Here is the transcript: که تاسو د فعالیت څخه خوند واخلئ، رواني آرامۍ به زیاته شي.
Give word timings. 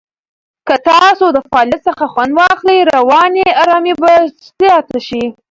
که 0.67 0.75
تاسو 0.89 1.25
د 1.31 1.37
فعالیت 1.49 1.81
څخه 1.87 2.05
خوند 2.13 2.31
واخلئ، 2.37 2.79
رواني 2.93 3.45
آرامۍ 3.61 3.93
به 4.01 4.11
زیاته 4.59 4.99
شي. 5.07 5.23